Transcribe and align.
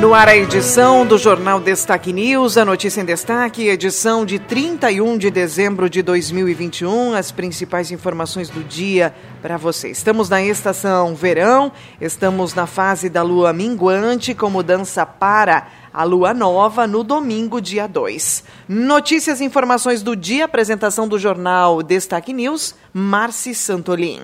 No 0.00 0.14
ar 0.14 0.28
a 0.28 0.36
edição 0.36 1.04
do 1.04 1.18
Jornal 1.18 1.58
Destaque 1.58 2.12
News, 2.12 2.56
a 2.56 2.64
notícia 2.64 3.00
em 3.00 3.04
destaque, 3.04 3.66
edição 3.66 4.24
de 4.24 4.38
31 4.38 5.18
de 5.18 5.28
dezembro 5.28 5.90
de 5.90 6.02
2021, 6.02 7.14
as 7.14 7.32
principais 7.32 7.90
informações 7.90 8.48
do 8.48 8.62
dia 8.62 9.12
para 9.42 9.56
você. 9.56 9.90
Estamos 9.90 10.28
na 10.28 10.40
estação 10.40 11.16
verão, 11.16 11.72
estamos 12.00 12.54
na 12.54 12.64
fase 12.64 13.08
da 13.08 13.22
lua 13.22 13.52
minguante, 13.52 14.36
com 14.36 14.48
mudança 14.48 15.04
para 15.04 15.66
a 15.92 16.04
lua 16.04 16.34
nova 16.34 16.86
no 16.86 17.02
domingo, 17.02 17.60
dia 17.60 17.86
2. 17.86 18.44
Notícias 18.68 19.40
e 19.40 19.44
informações 19.44 20.02
do 20.02 20.14
dia, 20.14 20.44
apresentação 20.44 21.08
do 21.08 21.18
jornal 21.18 21.82
Destaque 21.82 22.32
News, 22.32 22.74
Marci 22.92 23.54
Santolin. 23.54 24.20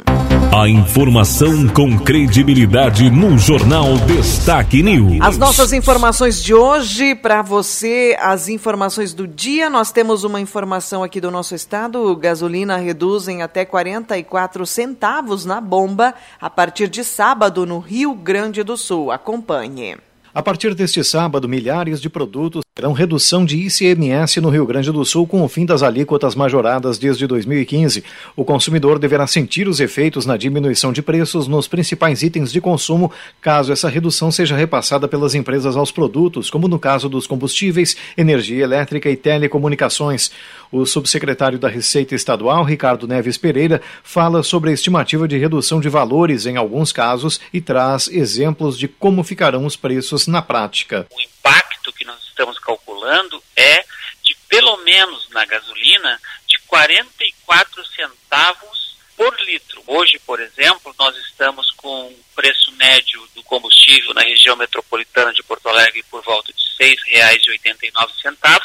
A 0.57 0.69
informação 0.69 1.67
com 1.67 1.99
credibilidade 1.99 3.11
no 3.11 3.37
Jornal 3.37 3.97
Destaque 4.07 4.85
News. 4.85 5.19
As 5.21 5.37
nossas 5.37 5.73
informações 5.73 6.41
de 6.41 6.55
hoje, 6.55 7.17
para 7.17 7.43
você, 7.43 8.17
as 8.21 8.49
informações 8.49 9.13
do 9.13 9.27
dia, 9.27 9.69
nós 9.69 9.91
temos 9.91 10.23
uma 10.23 10.41
informação 10.41 11.03
aqui 11.03 11.21
do 11.21 11.29
nosso 11.29 11.57
estado: 11.57 12.15
gasolina 12.15 12.77
reduz 12.77 13.27
em 13.27 13.43
até 13.43 13.65
44 13.65 14.65
centavos 14.65 15.45
na 15.45 15.61
bomba 15.61 16.15
a 16.41 16.49
partir 16.49 16.89
de 16.89 17.03
sábado 17.03 17.67
no 17.67 17.81
Rio 17.81 18.15
Grande 18.15 18.63
do 18.63 18.77
Sul. 18.77 19.11
Acompanhe. 19.11 19.97
A 20.35 20.43
partir 20.43 20.75
deste 20.75 21.05
sábado, 21.05 21.49
milhares 21.49 22.01
de 22.01 22.11
produtos 22.11 22.65
terão 22.75 22.93
redução 22.93 23.45
de 23.45 23.57
ICMS 23.57 24.41
no 24.41 24.49
Rio 24.49 24.67
Grande 24.67 24.91
do 24.91 25.05
Sul 25.05 25.29
com 25.29 25.45
o 25.45 25.49
fim 25.49 25.65
das 25.65 25.81
alíquotas 25.81 26.35
majoradas 26.35 26.99
desde 26.99 27.25
2015. 27.25 28.03
O 28.35 28.45
consumidor 28.45 28.99
deverá 28.99 29.29
sentir 29.29 29.69
os 29.69 29.79
efeitos 29.79 30.27
na 30.27 30.37
diminuição 30.37 30.93
de 30.93 31.01
preços 31.01 31.47
nos 31.47 31.69
principais 31.69 32.25
itens 32.25 32.51
de 32.51 32.61
consumo, 32.61 33.13
caso 33.41 33.73
essa 33.73 33.89
redução 33.89 34.33
seja 34.33 34.57
repassada 34.57 35.07
pelas 35.07 35.37
empresas 35.37 35.77
aos 35.77 35.93
produtos, 35.93 36.51
como 36.51 36.67
no 36.67 36.81
caso 36.81 37.09
dos 37.09 37.29
combustíveis, 37.29 37.97
energia 38.19 38.65
elétrica 38.65 39.09
e 39.09 39.17
telecomunicações. 39.17 40.33
O 40.73 40.85
subsecretário 40.85 41.61
da 41.61 41.69
Receita 41.69 42.17
Estadual, 42.17 42.65
Ricardo 42.65 43.07
Neves 43.07 43.39
Pereira, 43.39 43.81
fala 44.03 44.43
sobre 44.43 44.71
a 44.71 44.73
estimativa 44.73 45.29
de 45.29 45.39
redução 45.39 45.79
de 45.79 45.89
valores 45.89 46.45
em 46.45 46.57
alguns 46.57 46.91
casos 46.91 47.41
e 47.53 47.61
traz 47.61 48.09
exemplos 48.09 48.77
de 48.77 48.89
como 48.89 49.23
ficarão 49.23 49.65
os 49.65 49.77
preços 49.77 50.24
na 50.31 50.43
prática. 50.43 51.07
O 51.11 51.21
impacto 51.21 51.93
que 51.93 52.05
nós 52.05 52.23
estamos 52.25 52.59
calculando 52.59 53.43
é 53.57 53.85
de 54.23 54.35
pelo 54.49 54.77
menos 54.79 55.29
na 55.31 55.45
gasolina 55.45 56.21
de 56.47 56.59
44 56.67 57.85
centavos 57.87 58.97
por 59.17 59.39
litro. 59.41 59.83
Hoje, 59.87 60.21
por 60.27 60.41
exemplo, 60.41 60.95
nós 60.99 61.17
estamos 61.17 61.71
com 61.73 62.09
o 62.09 62.25
preço 62.35 62.73
médio 62.73 63.27
do 63.35 63.43
combustível 63.43 64.13
na 64.15 64.23
região 64.23 64.57
metropolitana 64.57 65.33
de 65.33 65.43
Porto 65.43 65.69
Alegre 65.69 66.03
por 66.11 66.23
volta 66.23 66.53
de 66.53 66.63
R$ 66.79 66.97
6,89 66.97 68.61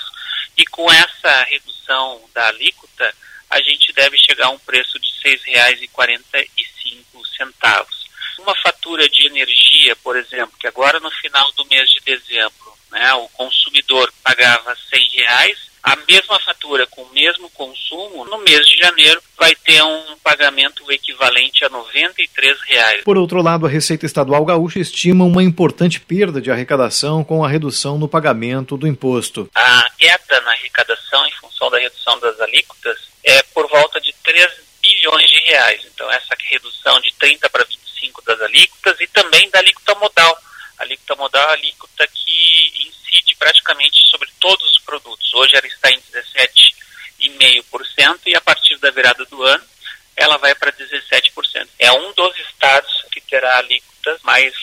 e 0.58 0.66
com 0.66 0.92
essa 0.92 1.44
redução 1.44 2.22
da 2.34 2.48
alíquota, 2.48 3.14
a 3.50 3.62
gente 3.62 3.94
deve 3.94 4.18
chegar 4.18 4.48
a 4.48 4.52
um 4.52 4.60
preço 4.60 5.00
de 5.00 5.10
R$ 5.24 5.38
6,45. 5.38 6.90
Uma 8.42 8.56
fatura 8.56 9.08
de 9.10 9.28
energia, 9.28 9.96
por 9.98 10.18
exemplo, 10.18 10.54
que 10.60 10.68
agora 10.68 11.00
no 11.00 11.12
final 11.12 11.52
do 11.54 11.66
mês 11.66 11.90
de 11.90 12.00
dezembro, 12.02 12.74
né, 12.92 13.14
o 13.14 13.28
consumidor 13.30 14.12
pagava 14.24 14.74
R$ 14.92 15.08
reais, 15.14 15.70
a 15.82 15.96
mesma 16.08 16.40
fatura 16.42 16.86
com 16.88 17.02
o 17.02 17.14
mesmo 17.14 17.50
consumo, 17.52 18.26
no 18.26 18.38
mês 18.40 18.68
de 18.68 18.78
janeiro, 18.78 19.22
vai 19.38 19.56
ter 19.56 19.82
um 19.82 20.18
pagamento 20.22 20.90
equivalente 20.92 21.64
a 21.64 21.70
93 21.70 22.60
reais. 22.68 23.04
Por 23.04 23.18
outro 23.18 23.42
lado, 23.42 23.66
a 23.66 23.70
Receita 23.70 24.06
Estadual 24.06 24.44
Gaúcha 24.44 24.80
estima 24.80 25.24
uma 25.24 25.42
importante 25.42 26.00
perda 26.00 26.42
de 26.42 26.52
arrecadação 26.52 27.24
com 27.24 27.44
a 27.44 27.48
redução 27.48 27.98
no 27.98 28.10
pagamento 28.10 28.76
do 28.76 28.88
imposto. 28.88 29.50
A 29.56 29.90
queda 29.98 30.42
na 30.42 30.52
arrecadação 30.52 31.26
em 31.26 31.32
função 31.32 31.70
da 31.72 31.80
redução 31.80 32.20
das 32.20 32.40
alíquotas 32.42 32.98
é 33.24 33.42
por 33.44 33.68
volta 33.70 34.02
de 34.02 34.14
3 34.24 34.52
bilhões 35.00 35.30
de 35.30 35.40
reais. 35.42 35.82
Então, 35.86 36.12
essa 36.12 36.36
redução 36.50 37.00
de 37.00 37.14
30 37.14 37.50
para 37.50 37.64
25 37.64 38.22
das 38.24 38.42
alíquotas 38.42 39.00
e 39.00 39.08
também 39.08 39.50
da 39.50 39.60
alíquota 39.60 39.96
modal. 39.96 40.38
A 40.78 40.84
alíquota 40.84 41.16
modal 41.16 41.42
é 41.44 41.52
a 41.52 41.54
alíquota 41.54 42.06
que 42.08 42.88
incide 42.88 43.36
praticamente 43.38 43.98
sobre 44.10 44.30
todos 44.40 44.70
os 44.72 44.80
produtos. 44.80 45.34
Hoje 45.34 45.56
ela 45.56 45.68
está 45.68 45.90
em 45.92 46.02
17,5% 47.20 48.20
e 48.28 48.36
a 48.36 48.42
partir 48.42 48.78
da 48.78 48.92
virada 48.92 49.26
do 49.26 49.42
ano 49.44 49.64
ela 50.16 50.38
vai 50.38 50.54
para 50.56 50.72
17%. 50.74 51.68
É 51.80 51.92
um 51.92 52.14
dos 52.14 52.38
estados 52.40 53.06
que 53.12 53.22
terá 53.22 53.58
alíquotas 53.58 54.22
mais 54.24 54.54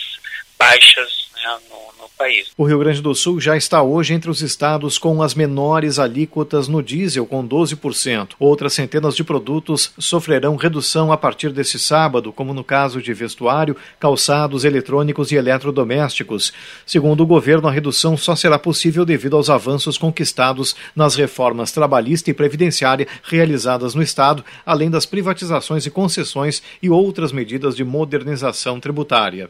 baixas 0.57 1.26
né, 1.47 1.57
no, 1.69 2.03
no, 2.03 2.09
país. 2.17 2.51
O 2.57 2.65
Rio 2.65 2.79
Grande 2.79 3.01
do 3.01 3.13
Sul 3.15 3.39
já 3.39 3.55
está 3.55 3.81
hoje 3.81 4.13
entre 4.13 4.29
os 4.29 4.41
estados 4.41 4.97
com 4.97 5.21
as 5.21 5.33
menores 5.33 5.99
alíquotas 5.99 6.67
no 6.67 6.83
diesel, 6.83 7.25
com 7.25 7.47
12%. 7.47 8.29
Outras 8.39 8.73
centenas 8.73 9.15
de 9.15 9.23
produtos 9.23 9.93
sofrerão 9.97 10.55
redução 10.55 11.11
a 11.11 11.17
partir 11.17 11.51
desse 11.51 11.79
sábado, 11.79 12.33
como 12.33 12.53
no 12.53 12.63
caso 12.63 13.01
de 13.01 13.13
vestuário, 13.13 13.77
calçados, 13.99 14.65
eletrônicos 14.65 15.31
e 15.31 15.35
eletrodomésticos. 15.35 16.51
Segundo 16.85 17.21
o 17.21 17.27
governo, 17.27 17.67
a 17.67 17.71
redução 17.71 18.17
só 18.17 18.35
será 18.35 18.59
possível 18.59 19.05
devido 19.05 19.37
aos 19.37 19.49
avanços 19.49 19.97
conquistados 19.97 20.75
nas 20.95 21.15
reformas 21.15 21.71
trabalhista 21.71 22.29
e 22.29 22.33
previdenciária 22.33 23.07
realizadas 23.23 23.93
no 23.93 24.01
estado, 24.01 24.43
além 24.65 24.89
das 24.89 25.05
privatizações 25.05 25.85
e 25.85 25.91
concessões 25.91 26.61
e 26.81 26.89
outras 26.89 27.31
medidas 27.31 27.75
de 27.75 27.83
modernização 27.83 28.79
tributária. 28.79 29.49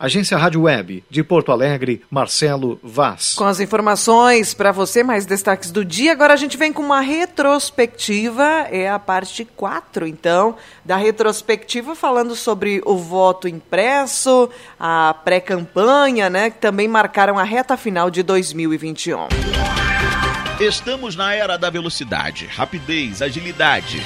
Agência 0.00 0.38
Rádio 0.38 0.62
Web, 0.62 1.04
de 1.10 1.22
Porto 1.22 1.52
Alegre, 1.52 2.00
Marcelo 2.10 2.80
Vaz. 2.82 3.34
Com 3.34 3.44
as 3.44 3.60
informações 3.60 4.54
para 4.54 4.72
você, 4.72 5.02
mais 5.02 5.26
destaques 5.26 5.70
do 5.70 5.84
dia, 5.84 6.12
agora 6.12 6.32
a 6.32 6.38
gente 6.38 6.56
vem 6.56 6.72
com 6.72 6.80
uma 6.80 7.02
retrospectiva, 7.02 8.42
é 8.70 8.88
a 8.88 8.98
parte 8.98 9.44
4, 9.44 10.06
então, 10.06 10.56
da 10.82 10.96
retrospectiva, 10.96 11.94
falando 11.94 12.34
sobre 12.34 12.80
o 12.86 12.96
voto 12.96 13.46
impresso, 13.46 14.48
a 14.78 15.14
pré-campanha, 15.22 16.30
né, 16.30 16.48
que 16.48 16.58
também 16.58 16.88
marcaram 16.88 17.38
a 17.38 17.44
reta 17.44 17.76
final 17.76 18.10
de 18.10 18.22
2021. 18.22 19.28
Estamos 20.58 21.14
na 21.14 21.34
era 21.34 21.58
da 21.58 21.68
velocidade, 21.68 22.46
rapidez, 22.46 23.20
agilidade. 23.20 24.02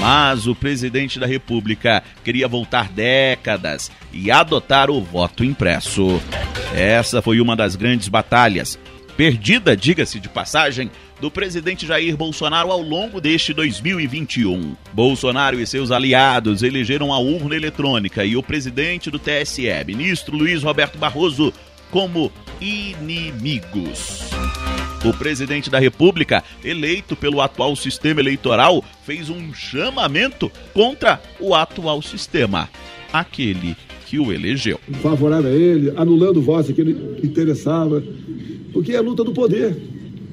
Mas 0.00 0.46
o 0.46 0.54
presidente 0.54 1.18
da 1.18 1.26
República 1.26 2.02
queria 2.24 2.46
voltar 2.46 2.88
décadas 2.88 3.90
e 4.12 4.30
adotar 4.30 4.90
o 4.90 5.00
voto 5.00 5.44
impresso. 5.44 6.20
Essa 6.74 7.20
foi 7.20 7.40
uma 7.40 7.56
das 7.56 7.74
grandes 7.74 8.08
batalhas, 8.08 8.78
perdida, 9.16 9.76
diga-se 9.76 10.20
de 10.20 10.28
passagem, 10.28 10.90
do 11.20 11.30
presidente 11.30 11.84
Jair 11.84 12.16
Bolsonaro 12.16 12.70
ao 12.70 12.80
longo 12.80 13.20
deste 13.20 13.52
2021. 13.52 14.76
Bolsonaro 14.92 15.58
e 15.58 15.66
seus 15.66 15.90
aliados 15.90 16.62
elegeram 16.62 17.12
a 17.12 17.18
urna 17.18 17.56
eletrônica 17.56 18.24
e 18.24 18.36
o 18.36 18.42
presidente 18.42 19.10
do 19.10 19.18
TSE, 19.18 19.84
ministro 19.84 20.36
Luiz 20.36 20.62
Roberto 20.62 20.96
Barroso, 20.96 21.52
como 21.90 22.30
inimigos. 22.60 24.30
O 25.04 25.12
presidente 25.12 25.70
da 25.70 25.78
República, 25.78 26.42
eleito 26.64 27.14
pelo 27.14 27.40
atual 27.40 27.76
sistema 27.76 28.20
eleitoral, 28.20 28.84
fez 29.04 29.30
um 29.30 29.54
chamamento 29.54 30.50
contra 30.74 31.22
o 31.38 31.54
atual 31.54 32.02
sistema, 32.02 32.68
aquele 33.12 33.76
que 34.06 34.18
o 34.18 34.32
elegeu. 34.32 34.80
Favorável 35.00 35.52
a 35.52 35.54
ele, 35.54 35.92
anulando 35.96 36.42
votos 36.42 36.72
que 36.72 36.80
ele 36.80 37.20
interessava, 37.22 38.02
porque 38.72 38.92
é 38.92 39.00
luta 39.00 39.22
do 39.22 39.32
poder. 39.32 39.76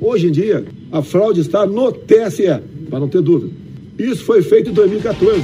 Hoje 0.02 0.28
em 0.28 0.32
dia, 0.32 0.66
a 0.92 1.02
fraude 1.02 1.42
está 1.42 1.66
no 1.66 1.92
TSE, 1.92 2.60
para 2.90 3.00
não 3.00 3.08
ter 3.08 3.22
dúvida. 3.22 3.54
Isso 4.00 4.26
foi 4.26 4.42
feito 4.42 4.72
em 4.72 4.74
2014. 4.74 5.44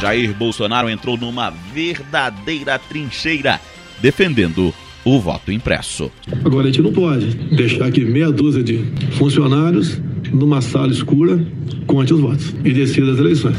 Jair 0.00 0.34
Bolsonaro 0.34 0.88
entrou 0.88 1.16
numa 1.16 1.50
verdadeira 1.50 2.78
trincheira, 2.78 3.60
defendendo 4.00 4.74
o 5.16 5.20
voto 5.20 5.50
impresso. 5.50 6.10
Agora 6.44 6.68
a 6.68 6.70
gente 6.70 6.82
não 6.82 6.92
pode 6.92 7.26
deixar 7.54 7.86
aqui 7.86 8.04
meia 8.04 8.30
dúzia 8.30 8.62
de 8.62 8.78
funcionários 9.12 10.00
numa 10.32 10.60
sala 10.60 10.92
escura 10.92 11.44
conte 11.86 12.14
os 12.14 12.20
votos 12.20 12.54
e 12.64 12.72
decida 12.72 13.10
as 13.12 13.18
eleições. 13.18 13.56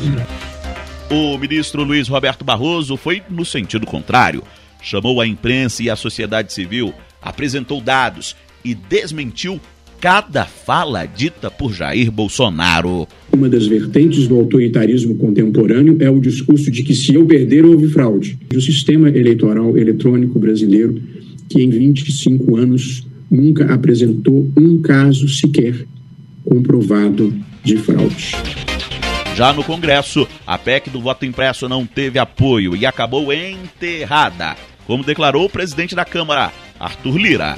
O 1.10 1.38
ministro 1.38 1.84
Luiz 1.84 2.08
Roberto 2.08 2.46
Barroso 2.46 2.96
foi 2.96 3.22
no 3.30 3.44
sentido 3.44 3.86
contrário. 3.86 4.44
Chamou 4.82 5.20
a 5.20 5.28
imprensa 5.28 5.84
e 5.84 5.90
a 5.90 5.96
sociedade 5.96 6.54
civil, 6.54 6.94
apresentou 7.22 7.82
dados 7.82 8.36
e 8.64 8.74
desmentiu 8.74 9.60
cada 10.02 10.46
fala 10.46 11.06
dita 11.06 11.52
por 11.52 11.72
Jair 11.72 12.12
Bolsonaro. 12.12 13.08
Uma 13.32 13.48
das 13.48 13.68
vertentes 13.68 14.28
do 14.28 14.36
autoritarismo 14.36 15.16
contemporâneo 15.16 15.96
é 16.00 16.10
o 16.10 16.20
discurso 16.20 16.72
de 16.72 16.82
que 16.82 16.96
se 16.96 17.14
eu 17.14 17.24
perder 17.26 17.64
houve 17.64 17.88
fraude. 17.88 18.40
O 18.56 18.60
sistema 18.60 19.10
eleitoral 19.10 19.78
eletrônico 19.78 20.40
brasileiro, 20.40 21.00
que 21.52 21.62
em 21.62 21.70
25 21.70 22.56
anos 22.56 23.06
nunca 23.30 23.74
apresentou 23.74 24.52
um 24.58 24.82
caso 24.82 25.28
sequer 25.28 25.86
comprovado 26.44 27.34
de 27.64 27.78
fraude. 27.78 28.32
Já 29.36 29.54
no 29.54 29.64
Congresso, 29.64 30.28
a 30.46 30.58
PEC 30.58 30.90
do 30.90 31.00
voto 31.00 31.26
impresso 31.26 31.70
não 31.70 31.86
teve 31.86 32.20
apoio 32.20 32.76
e 32.76 32.86
acabou 32.86 33.32
enterrada, 33.32 34.56
como 34.86 35.04
declarou 35.04 35.46
o 35.46 35.50
presidente 35.50 35.96
da 35.96 36.04
Câmara, 36.04 36.52
Arthur 36.80 37.18
Lira. 37.18 37.58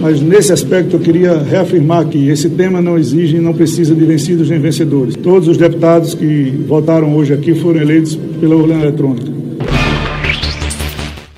Mas 0.00 0.20
nesse 0.20 0.52
aspecto 0.52 0.96
eu 0.96 1.00
queria 1.00 1.36
reafirmar 1.38 2.06
que 2.08 2.28
esse 2.28 2.48
tema 2.50 2.80
não 2.80 2.98
exige 2.98 3.36
e 3.36 3.40
não 3.40 3.52
precisa 3.52 3.94
de 3.94 4.04
vencidos 4.04 4.50
nem 4.50 4.58
vencedores. 4.58 5.14
Todos 5.16 5.48
os 5.48 5.56
deputados 5.56 6.14
que 6.14 6.50
votaram 6.66 7.14
hoje 7.16 7.32
aqui 7.32 7.54
foram 7.54 7.80
eleitos 7.80 8.16
pela 8.40 8.56
urna 8.56 8.74
eletrônica. 8.74 9.33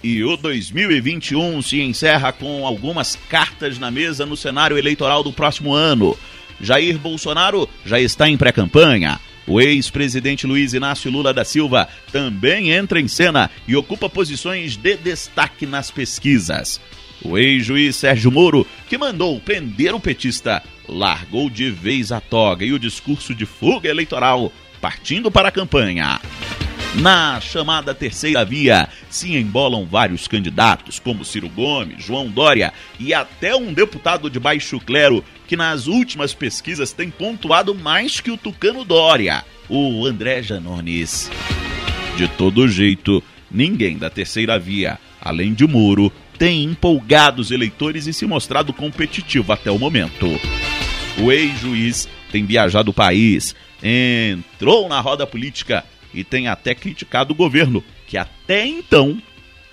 E 0.06 0.22
o 0.22 0.36
2021 0.36 1.60
se 1.62 1.80
encerra 1.80 2.30
com 2.30 2.64
algumas 2.64 3.18
cartas 3.28 3.76
na 3.76 3.90
mesa 3.90 4.24
no 4.24 4.36
cenário 4.36 4.78
eleitoral 4.78 5.24
do 5.24 5.32
próximo 5.32 5.74
ano. 5.74 6.16
Jair 6.60 6.96
Bolsonaro 6.96 7.68
já 7.84 7.98
está 7.98 8.28
em 8.28 8.36
pré-campanha. 8.36 9.18
O 9.48 9.60
ex-presidente 9.60 10.46
Luiz 10.46 10.74
Inácio 10.74 11.10
Lula 11.10 11.34
da 11.34 11.44
Silva 11.44 11.88
também 12.12 12.70
entra 12.70 13.00
em 13.00 13.08
cena 13.08 13.50
e 13.66 13.74
ocupa 13.74 14.08
posições 14.08 14.76
de 14.76 14.96
destaque 14.96 15.66
nas 15.66 15.90
pesquisas. 15.90 16.80
O 17.20 17.36
ex-juiz 17.36 17.96
Sérgio 17.96 18.30
Moro, 18.30 18.64
que 18.88 18.96
mandou 18.96 19.40
prender 19.40 19.92
o 19.92 19.98
petista, 19.98 20.62
largou 20.88 21.50
de 21.50 21.68
vez 21.68 22.12
a 22.12 22.20
toga 22.20 22.64
e 22.64 22.72
o 22.72 22.78
discurso 22.78 23.34
de 23.34 23.44
fuga 23.44 23.88
eleitoral, 23.88 24.52
partindo 24.80 25.32
para 25.32 25.48
a 25.48 25.52
campanha. 25.52 26.20
Na 26.94 27.40
chamada 27.40 27.94
terceira 27.94 28.44
via 28.44 28.88
se 29.10 29.36
embolam 29.36 29.84
vários 29.84 30.26
candidatos, 30.26 30.98
como 30.98 31.24
Ciro 31.24 31.48
Gomes, 31.48 32.02
João 32.04 32.28
Dória 32.28 32.72
e 32.98 33.12
até 33.12 33.54
um 33.54 33.72
deputado 33.72 34.30
de 34.30 34.38
baixo 34.38 34.80
clero 34.80 35.22
que 35.46 35.56
nas 35.56 35.86
últimas 35.86 36.32
pesquisas 36.32 36.92
tem 36.92 37.10
pontuado 37.10 37.74
mais 37.74 38.20
que 38.20 38.30
o 38.30 38.36
Tucano 38.36 38.84
Dória, 38.84 39.44
o 39.68 40.06
André 40.06 40.42
Janones. 40.42 41.30
De 42.16 42.26
todo 42.28 42.66
jeito, 42.66 43.22
ninguém 43.50 43.98
da 43.98 44.08
terceira 44.08 44.58
via, 44.58 44.98
além 45.20 45.52
de 45.52 45.66
Moro, 45.66 46.10
tem 46.38 46.64
empolgado 46.64 47.42
os 47.42 47.50
eleitores 47.50 48.06
e 48.06 48.12
se 48.12 48.26
mostrado 48.26 48.72
competitivo 48.72 49.52
até 49.52 49.70
o 49.70 49.78
momento. 49.78 50.26
O 51.18 51.30
ex-juiz 51.30 52.08
tem 52.30 52.44
viajado 52.44 52.90
o 52.90 52.94
país, 52.94 53.54
entrou 53.82 54.88
na 54.88 55.00
roda 55.00 55.26
política 55.26 55.84
e 56.16 56.24
tem 56.24 56.48
até 56.48 56.74
criticado 56.74 57.32
o 57.32 57.36
governo, 57.36 57.84
que 58.06 58.16
até 58.16 58.66
então 58.66 59.16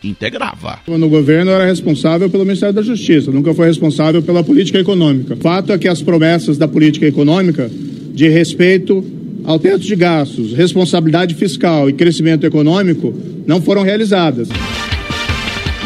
integrava. 0.04 0.80
No 0.86 1.10
governo 1.10 1.52
era 1.52 1.66
responsável 1.66 2.30
pelo 2.30 2.46
Ministério 2.46 2.76
da 2.76 2.82
Justiça, 2.82 3.32
nunca 3.32 3.54
foi 3.54 3.68
responsável 3.68 4.22
pela 4.22 4.44
política 4.44 4.80
econômica. 4.80 5.36
Fato 5.38 5.72
é 5.72 5.78
que 5.78 5.88
as 5.88 6.02
promessas 6.02 6.58
da 6.58 6.68
política 6.68 7.08
econômica 7.08 7.72
de 8.14 8.28
respeito 8.28 9.04
ao 9.46 9.60
teto 9.60 9.80
de 9.80 9.96
gastos, 9.96 10.54
responsabilidade 10.54 11.36
fiscal 11.36 11.90
e 11.90 11.94
crescimento 11.94 12.46
econômico 12.46 13.14
não 13.46 13.62
foram 13.62 13.82
realizadas. 13.82 14.50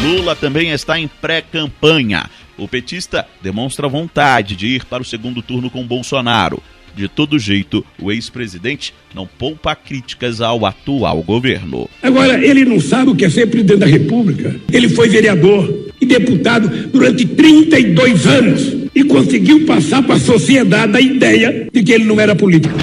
Lula 0.01 0.36
também 0.36 0.71
está 0.71 1.00
em 1.00 1.07
pré-campanha. 1.07 2.30
O 2.57 2.68
petista 2.68 3.25
demonstra 3.42 3.88
vontade 3.88 4.56
de 4.56 4.68
ir 4.68 4.86
para 4.86 5.01
o 5.01 5.06
segundo 5.06 5.42
turno 5.42 5.69
com 5.69 5.86
Bolsonaro. 5.86 6.62
De 6.98 7.08
todo 7.08 7.38
jeito, 7.38 7.86
o 8.02 8.12
ex-presidente 8.12 8.92
não 9.14 9.28
poupa 9.28 9.76
críticas 9.76 10.42
ao 10.42 10.66
atual 10.66 11.22
governo. 11.22 11.88
Agora, 12.02 12.44
ele 12.44 12.66
não 12.66 12.80
sabe 12.80 13.12
o 13.12 13.16
que 13.16 13.24
é 13.24 13.30
ser 13.30 13.46
presidente 13.46 13.82
da 13.82 13.86
República. 13.86 14.60
Ele 14.74 14.90
foi 14.90 15.08
vereador 15.08 15.92
e 16.02 16.06
deputado 16.08 16.68
durante 16.88 17.24
32 17.24 18.26
anos 18.26 18.90
e 18.96 19.04
conseguiu 19.04 19.64
passar 19.68 20.02
para 20.02 20.16
a 20.16 20.20
sociedade 20.20 20.98
a 20.98 21.00
ideia 21.00 21.70
de 21.72 21.84
que 21.84 21.92
ele 21.92 22.06
não 22.06 22.20
era 22.20 22.36
político. 22.36 22.74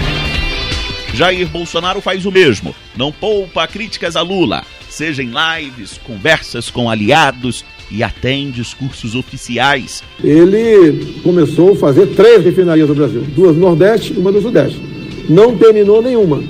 Jair 1.13 1.49
Bolsonaro 1.49 2.01
faz 2.01 2.25
o 2.25 2.31
mesmo. 2.31 2.73
Não 2.97 3.11
poupa 3.11 3.67
críticas 3.67 4.15
a 4.15 4.23
Lula, 4.23 4.65
seja 4.89 5.25
em 5.25 5.33
lives, 5.33 5.99
conversas 6.05 6.71
com 6.71 6.89
aliados 6.89 7.65
e 7.91 8.03
até 8.03 8.33
em 8.33 8.51
discursos 8.51 9.15
oficiais. 9.15 10.03
Ele 10.23 11.21
começou 11.23 11.73
a 11.73 11.77
fazer 11.77 12.07
três 12.09 12.45
refinarias 12.45 12.89
no 12.89 12.95
Brasil, 12.95 13.23
duas 13.35 13.55
no 13.55 13.63
Nordeste 13.63 14.13
e 14.15 14.19
uma 14.19 14.31
no 14.31 14.41
Sudeste. 14.41 14.81
Não 15.29 15.57
terminou 15.57 16.03
nenhuma. 16.03 16.43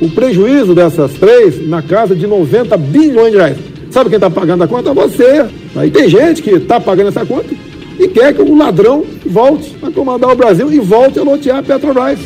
O 0.00 0.08
prejuízo 0.10 0.74
dessas 0.74 1.12
três 1.14 1.66
na 1.68 1.82
casa 1.82 2.14
de 2.14 2.26
90 2.26 2.76
bilhões 2.76 3.32
de 3.32 3.38
reais. 3.38 3.58
Sabe 3.90 4.08
quem 4.08 4.16
está 4.16 4.30
pagando 4.30 4.64
a 4.64 4.68
conta? 4.68 4.94
Você. 4.94 5.46
Aí 5.76 5.90
tem 5.90 6.08
gente 6.08 6.42
que 6.42 6.50
está 6.50 6.80
pagando 6.80 7.08
essa 7.08 7.26
conta 7.26 7.54
e 7.98 8.08
quer 8.08 8.32
que 8.32 8.40
o 8.40 8.56
ladrão 8.56 9.04
volte 9.26 9.76
a 9.82 9.90
comandar 9.90 10.30
o 10.30 10.36
Brasil 10.36 10.72
e 10.72 10.78
volte 10.78 11.18
a 11.18 11.22
lotear 11.22 11.58
a 11.58 11.62
Petrobras. 11.62 12.18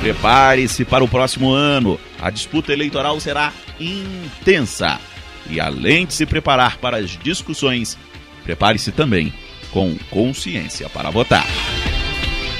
Prepare-se 0.00 0.84
para 0.84 1.04
o 1.04 1.08
próximo 1.08 1.50
ano. 1.52 1.98
A 2.20 2.30
disputa 2.30 2.72
eleitoral 2.72 3.20
será 3.20 3.52
intensa. 3.78 4.98
E 5.50 5.60
além 5.60 6.06
de 6.06 6.14
se 6.14 6.26
preparar 6.26 6.78
para 6.78 6.98
as 6.98 7.10
discussões, 7.10 7.96
prepare-se 8.44 8.92
também 8.92 9.32
com 9.70 9.96
consciência 10.10 10.88
para 10.88 11.10
votar. 11.10 11.46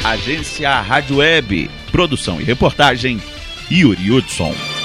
Agência 0.04 0.80
Rádio 0.80 1.16
Web, 1.16 1.70
produção 1.90 2.40
e 2.40 2.44
reportagem, 2.44 3.20
Yuri 3.70 4.10
Hudson. 4.10 4.75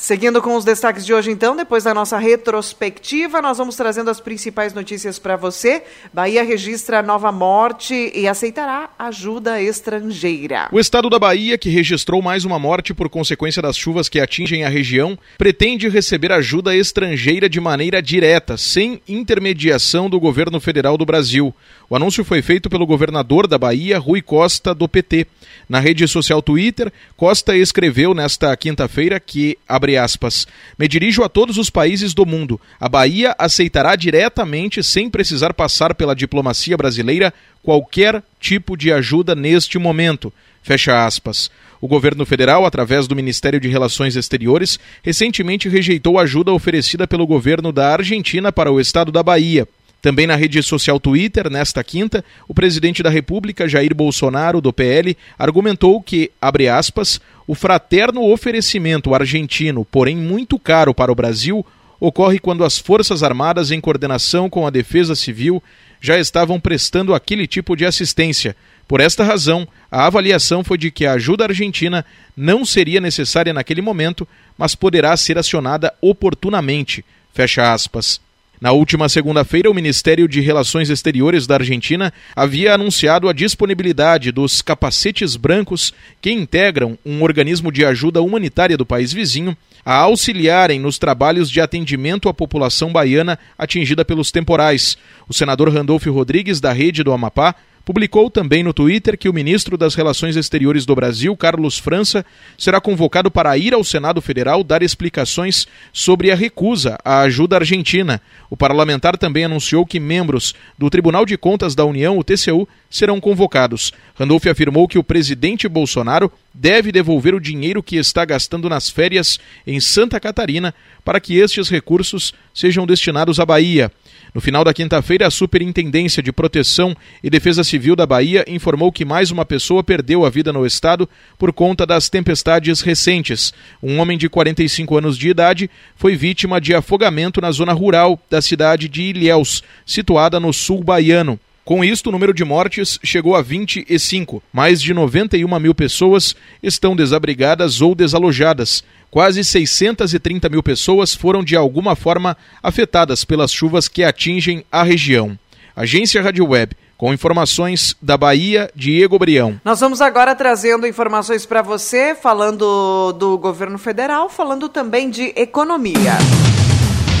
Seguindo 0.00 0.40
com 0.40 0.56
os 0.56 0.64
destaques 0.64 1.04
de 1.04 1.12
hoje, 1.12 1.30
então, 1.30 1.54
depois 1.54 1.84
da 1.84 1.92
nossa 1.92 2.16
retrospectiva, 2.16 3.42
nós 3.42 3.58
vamos 3.58 3.76
trazendo 3.76 4.08
as 4.08 4.18
principais 4.18 4.72
notícias 4.72 5.18
para 5.18 5.36
você. 5.36 5.82
Bahia 6.10 6.42
registra 6.42 7.02
nova 7.02 7.30
morte 7.30 8.10
e 8.14 8.26
aceitará 8.26 8.88
ajuda 8.98 9.60
estrangeira. 9.60 10.70
O 10.72 10.80
estado 10.80 11.10
da 11.10 11.18
Bahia, 11.18 11.58
que 11.58 11.68
registrou 11.68 12.22
mais 12.22 12.46
uma 12.46 12.58
morte 12.58 12.94
por 12.94 13.10
consequência 13.10 13.60
das 13.60 13.76
chuvas 13.76 14.08
que 14.08 14.18
atingem 14.18 14.64
a 14.64 14.70
região, 14.70 15.18
pretende 15.36 15.86
receber 15.86 16.32
ajuda 16.32 16.74
estrangeira 16.74 17.46
de 17.46 17.60
maneira 17.60 18.00
direta, 18.00 18.56
sem 18.56 19.02
intermediação 19.06 20.08
do 20.08 20.18
governo 20.18 20.58
federal 20.60 20.96
do 20.96 21.04
Brasil. 21.04 21.54
O 21.90 21.96
anúncio 21.96 22.24
foi 22.24 22.40
feito 22.40 22.70
pelo 22.70 22.86
governador 22.86 23.46
da 23.46 23.58
Bahia, 23.58 23.98
Rui 23.98 24.22
Costa, 24.22 24.74
do 24.74 24.88
PT. 24.88 25.26
Na 25.68 25.78
rede 25.78 26.08
social 26.08 26.40
Twitter, 26.40 26.90
Costa 27.16 27.54
escreveu 27.54 28.14
nesta 28.14 28.56
quinta-feira 28.56 29.20
que, 29.20 29.58
abre 29.90 29.96
aspas, 29.96 30.46
me 30.78 30.86
dirijo 30.86 31.22
a 31.24 31.28
todos 31.28 31.58
os 31.58 31.68
países 31.68 32.14
do 32.14 32.24
mundo. 32.24 32.60
A 32.78 32.88
Bahia 32.88 33.34
aceitará 33.38 33.96
diretamente, 33.96 34.82
sem 34.82 35.10
precisar 35.10 35.52
passar 35.52 35.94
pela 35.94 36.14
diplomacia 36.14 36.76
brasileira, 36.76 37.32
qualquer 37.62 38.22
tipo 38.38 38.76
de 38.76 38.92
ajuda 38.92 39.34
neste 39.34 39.78
momento. 39.78 40.32
Fecha 40.62 41.04
aspas. 41.04 41.50
O 41.80 41.88
governo 41.88 42.26
federal, 42.26 42.66
através 42.66 43.08
do 43.08 43.16
Ministério 43.16 43.58
de 43.58 43.68
Relações 43.68 44.14
Exteriores, 44.14 44.78
recentemente 45.02 45.68
rejeitou 45.68 46.18
a 46.18 46.22
ajuda 46.22 46.52
oferecida 46.52 47.08
pelo 47.08 47.26
governo 47.26 47.72
da 47.72 47.92
Argentina 47.92 48.52
para 48.52 48.70
o 48.70 48.78
estado 48.78 49.10
da 49.10 49.22
Bahia. 49.22 49.66
Também 50.02 50.26
na 50.26 50.34
rede 50.34 50.62
social 50.62 50.98
Twitter, 50.98 51.50
nesta 51.50 51.84
quinta, 51.84 52.24
o 52.48 52.54
presidente 52.54 53.02
da 53.02 53.10
República, 53.10 53.68
Jair 53.68 53.94
Bolsonaro, 53.94 54.60
do 54.60 54.72
PL, 54.72 55.16
argumentou 55.38 56.00
que, 56.00 56.30
abre 56.40 56.68
aspas, 56.68 57.20
o 57.46 57.54
fraterno 57.54 58.30
oferecimento 58.30 59.14
argentino, 59.14 59.84
porém 59.84 60.16
muito 60.16 60.58
caro 60.58 60.94
para 60.94 61.12
o 61.12 61.14
Brasil, 61.14 61.64
ocorre 61.98 62.38
quando 62.38 62.64
as 62.64 62.78
Forças 62.78 63.22
Armadas, 63.22 63.70
em 63.70 63.80
coordenação 63.80 64.48
com 64.48 64.66
a 64.66 64.70
Defesa 64.70 65.14
Civil, 65.14 65.62
já 66.00 66.18
estavam 66.18 66.58
prestando 66.58 67.14
aquele 67.14 67.46
tipo 67.46 67.76
de 67.76 67.84
assistência. 67.84 68.56
Por 68.88 69.00
esta 69.00 69.22
razão, 69.22 69.68
a 69.90 70.06
avaliação 70.06 70.64
foi 70.64 70.78
de 70.78 70.90
que 70.90 71.04
a 71.04 71.12
ajuda 71.12 71.44
argentina 71.44 72.04
não 72.34 72.64
seria 72.64 73.00
necessária 73.00 73.52
naquele 73.52 73.82
momento, 73.82 74.26
mas 74.56 74.74
poderá 74.74 75.14
ser 75.16 75.36
acionada 75.36 75.92
oportunamente. 76.00 77.04
Fecha 77.34 77.70
aspas. 77.70 78.20
Na 78.60 78.72
última 78.72 79.08
segunda-feira, 79.08 79.70
o 79.70 79.74
Ministério 79.74 80.28
de 80.28 80.38
Relações 80.42 80.90
Exteriores 80.90 81.46
da 81.46 81.54
Argentina 81.54 82.12
havia 82.36 82.74
anunciado 82.74 83.26
a 83.26 83.32
disponibilidade 83.32 84.30
dos 84.30 84.60
capacetes 84.60 85.34
brancos 85.34 85.94
que 86.20 86.30
integram 86.30 86.98
um 87.04 87.22
organismo 87.22 87.72
de 87.72 87.86
ajuda 87.86 88.20
humanitária 88.20 88.76
do 88.76 88.84
país 88.84 89.14
vizinho 89.14 89.56
a 89.82 89.94
auxiliarem 89.94 90.78
nos 90.78 90.98
trabalhos 90.98 91.50
de 91.50 91.58
atendimento 91.58 92.28
à 92.28 92.34
população 92.34 92.92
baiana 92.92 93.38
atingida 93.56 94.04
pelos 94.04 94.30
temporais. 94.30 94.98
O 95.26 95.32
senador 95.32 95.72
Randolfo 95.72 96.12
Rodrigues, 96.12 96.60
da 96.60 96.70
Rede 96.70 97.02
do 97.02 97.12
Amapá, 97.12 97.54
publicou 97.90 98.30
também 98.30 98.62
no 98.62 98.72
Twitter 98.72 99.18
que 99.18 99.28
o 99.28 99.32
ministro 99.32 99.76
das 99.76 99.96
Relações 99.96 100.36
Exteriores 100.36 100.86
do 100.86 100.94
Brasil, 100.94 101.36
Carlos 101.36 101.76
França, 101.76 102.24
será 102.56 102.80
convocado 102.80 103.32
para 103.32 103.58
ir 103.58 103.74
ao 103.74 103.82
Senado 103.82 104.20
Federal 104.20 104.62
dar 104.62 104.80
explicações 104.80 105.66
sobre 105.92 106.30
a 106.30 106.36
recusa 106.36 106.96
à 107.04 107.22
ajuda 107.22 107.56
argentina. 107.56 108.22
O 108.48 108.56
parlamentar 108.56 109.18
também 109.18 109.44
anunciou 109.44 109.84
que 109.84 109.98
membros 109.98 110.54
do 110.78 110.88
Tribunal 110.88 111.26
de 111.26 111.36
Contas 111.36 111.74
da 111.74 111.84
União, 111.84 112.16
o 112.16 112.22
TCU, 112.22 112.68
serão 112.88 113.20
convocados. 113.20 113.92
Randolph 114.14 114.46
afirmou 114.46 114.86
que 114.86 114.98
o 114.98 115.02
presidente 115.02 115.66
Bolsonaro 115.66 116.30
deve 116.52 116.92
devolver 116.92 117.34
o 117.34 117.40
dinheiro 117.40 117.82
que 117.82 117.96
está 117.96 118.24
gastando 118.24 118.68
nas 118.68 118.90
férias 118.90 119.38
em 119.66 119.80
Santa 119.80 120.18
Catarina 120.18 120.74
para 121.04 121.20
que 121.20 121.36
estes 121.36 121.68
recursos 121.68 122.34
sejam 122.52 122.86
destinados 122.86 123.38
à 123.38 123.46
Bahia. 123.46 123.90
No 124.34 124.40
final 124.40 124.62
da 124.62 124.72
quinta-feira, 124.72 125.26
a 125.26 125.30
Superintendência 125.30 126.22
de 126.22 126.32
Proteção 126.32 126.96
e 127.22 127.28
Defesa 127.28 127.64
Civil 127.64 127.96
da 127.96 128.06
Bahia 128.06 128.44
informou 128.46 128.92
que 128.92 129.04
mais 129.04 129.30
uma 129.30 129.44
pessoa 129.44 129.82
perdeu 129.82 130.24
a 130.24 130.30
vida 130.30 130.52
no 130.52 130.64
estado 130.64 131.08
por 131.36 131.52
conta 131.52 131.84
das 131.84 132.08
tempestades 132.08 132.80
recentes. 132.80 133.52
Um 133.82 133.98
homem 133.98 134.16
de 134.16 134.28
45 134.28 134.98
anos 134.98 135.18
de 135.18 135.28
idade 135.28 135.70
foi 135.96 136.14
vítima 136.14 136.60
de 136.60 136.74
afogamento 136.74 137.40
na 137.40 137.50
zona 137.50 137.72
rural 137.72 138.20
da 138.30 138.40
cidade 138.40 138.88
de 138.88 139.02
Ilhéus, 139.02 139.62
situada 139.84 140.38
no 140.38 140.52
sul 140.52 140.84
baiano. 140.84 141.38
Com 141.70 141.84
isto, 141.84 142.08
o 142.08 142.12
número 142.12 142.34
de 142.34 142.44
mortes 142.44 142.98
chegou 143.00 143.36
a 143.36 143.42
25. 143.42 144.42
Mais 144.52 144.82
de 144.82 144.92
91 144.92 145.60
mil 145.60 145.72
pessoas 145.72 146.34
estão 146.60 146.96
desabrigadas 146.96 147.80
ou 147.80 147.94
desalojadas. 147.94 148.82
Quase 149.08 149.44
630 149.44 150.48
mil 150.48 150.64
pessoas 150.64 151.14
foram 151.14 151.44
de 151.44 151.54
alguma 151.54 151.94
forma 151.94 152.36
afetadas 152.60 153.24
pelas 153.24 153.52
chuvas 153.52 153.86
que 153.86 154.02
atingem 154.02 154.64
a 154.72 154.82
região. 154.82 155.38
Agência 155.76 156.20
Rádio 156.20 156.44
Web. 156.44 156.76
Com 156.98 157.14
informações 157.14 157.94
da 158.02 158.16
Bahia, 158.16 158.68
Diego 158.74 159.16
Brião. 159.16 159.60
Nós 159.64 159.78
vamos 159.78 160.00
agora 160.00 160.34
trazendo 160.34 160.88
informações 160.88 161.46
para 161.46 161.62
você, 161.62 162.16
falando 162.16 163.12
do 163.12 163.38
governo 163.38 163.78
federal, 163.78 164.28
falando 164.28 164.68
também 164.68 165.08
de 165.08 165.32
economia. 165.36 166.18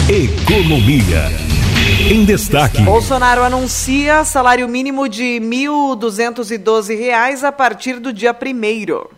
Economia. 0.08 1.59
Em 2.10 2.24
destaque. 2.24 2.82
Bolsonaro 2.82 3.42
anuncia 3.42 4.24
salário 4.24 4.66
mínimo 4.68 5.08
de 5.08 5.38
R$ 5.38 5.40
1.212 5.40 7.44
a 7.44 7.52
partir 7.52 8.00
do 8.00 8.12
dia 8.12 8.32
1 8.32 8.36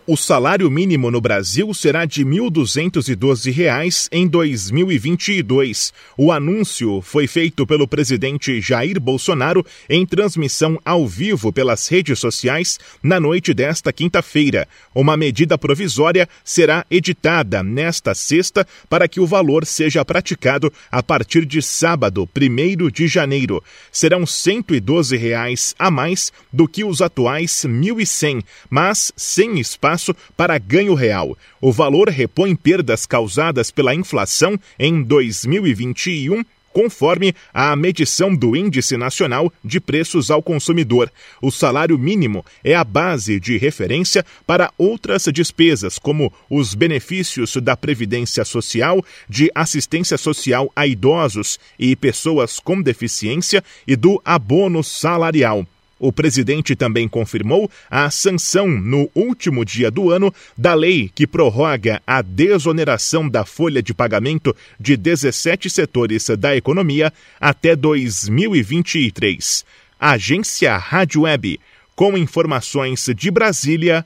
O 0.05 0.15
salário 0.15 0.69
mínimo 0.69 1.09
no 1.09 1.19
Brasil 1.19 1.73
será 1.73 2.05
de 2.05 2.23
R$ 2.23 2.29
1.212 2.29 4.09
em 4.11 4.27
2022. 4.27 5.91
O 6.15 6.31
anúncio 6.31 7.01
foi 7.01 7.25
feito 7.25 7.65
pelo 7.65 7.87
presidente 7.87 8.61
Jair 8.61 8.99
Bolsonaro 8.99 9.65
em 9.89 10.05
transmissão 10.05 10.79
ao 10.85 11.07
vivo 11.07 11.51
pelas 11.51 11.87
redes 11.87 12.19
sociais 12.19 12.79
na 13.01 13.19
noite 13.19 13.55
desta 13.55 13.91
quinta-feira. 13.91 14.67
Uma 14.93 15.17
medida 15.17 15.57
provisória 15.57 16.29
será 16.43 16.85
editada 16.91 17.63
nesta 17.63 18.13
sexta 18.13 18.67
para 18.87 19.07
que 19.07 19.19
o 19.19 19.25
valor 19.25 19.65
seja 19.65 20.05
praticado 20.05 20.71
a 20.91 21.01
partir 21.01 21.43
de 21.43 21.59
sábado, 21.59 22.29
1 22.39 22.52
de 22.91 23.07
janeiro. 23.07 23.63
Serão 23.91 24.25
112 24.25 25.15
reais 25.17 25.75
a 25.77 25.89
mais 25.89 26.31
do 26.51 26.67
que 26.67 26.83
os 26.83 27.01
atuais 27.01 27.63
R$ 27.63 27.69
1.100, 27.69 28.43
mas 28.69 29.11
sem 29.15 29.59
espaço 29.59 30.15
para 30.35 30.57
ganho 30.57 30.93
real. 30.93 31.37
O 31.61 31.71
valor 31.71 32.09
repõe 32.09 32.55
perdas 32.55 33.05
causadas 33.05 33.71
pela 33.71 33.95
inflação 33.95 34.59
em 34.79 35.01
2021 35.01 36.43
conforme 36.73 37.33
a 37.53 37.75
medição 37.75 38.35
do 38.35 38.55
Índice 38.55 38.97
Nacional 38.97 39.53
de 39.63 39.79
Preços 39.79 40.31
ao 40.31 40.41
Consumidor. 40.41 41.11
O 41.41 41.51
salário 41.51 41.97
mínimo 41.97 42.43
é 42.63 42.75
a 42.75 42.83
base 42.83 43.39
de 43.39 43.57
referência 43.57 44.25
para 44.45 44.71
outras 44.77 45.25
despesas, 45.31 45.99
como 45.99 46.33
os 46.49 46.73
benefícios 46.73 47.55
da 47.57 47.77
Previdência 47.77 48.43
Social, 48.43 49.05
de 49.29 49.51
assistência 49.53 50.17
social 50.17 50.71
a 50.75 50.87
idosos 50.87 51.59
e 51.77 51.95
pessoas 51.95 52.59
com 52.59 52.81
deficiência 52.81 53.63
e 53.87 53.95
do 53.95 54.21
abono 54.25 54.83
salarial. 54.83 55.65
O 55.99 56.11
presidente 56.11 56.75
também 56.75 57.07
confirmou 57.07 57.69
a 57.89 58.09
sanção 58.09 58.67
no 58.67 59.09
último 59.15 59.63
dia 59.63 59.89
do 59.89 60.09
ano 60.11 60.33
da 60.57 60.73
lei 60.73 61.09
que 61.13 61.25
prorroga 61.25 62.01
a 62.05 62.21
desoneração 62.21 63.29
da 63.29 63.45
folha 63.45 63.81
de 63.81 63.93
pagamento 63.93 64.55
de 64.79 64.97
17 64.97 65.69
setores 65.69 66.27
da 66.37 66.55
economia 66.55 67.13
até 67.39 67.75
2023. 67.75 69.65
Agência 69.99 70.75
Rádio 70.75 71.21
Web, 71.21 71.59
com 71.95 72.17
informações 72.17 73.05
de 73.15 73.31
Brasília. 73.31 74.05